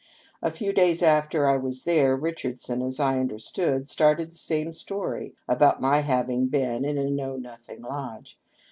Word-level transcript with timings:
A 0.41 0.49
few 0.49 0.73
days 0.73 1.03
after 1.03 1.47
I 1.47 1.57
was 1.57 1.83
there, 1.83 2.15
Richardson, 2.15 2.81
as 2.81 2.99
I 2.99 3.19
understood, 3.19 3.87
started 3.87 4.31
the 4.31 4.35
same 4.35 4.73
story 4.73 5.35
about 5.47 5.79
my 5.79 5.99
having 5.99 6.47
been 6.47 6.83
in 6.85 6.97
a 6.97 7.07
Know 7.07 7.35
Nothing 7.35 7.83
lodge. 7.83 8.39